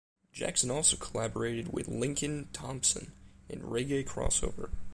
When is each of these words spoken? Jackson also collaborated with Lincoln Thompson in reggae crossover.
Jackson 0.33 0.71
also 0.71 0.97
collaborated 0.97 1.71
with 1.71 1.87
Lincoln 1.87 2.49
Thompson 2.53 3.13
in 3.47 3.61
reggae 3.61 4.03
crossover. 4.03 4.71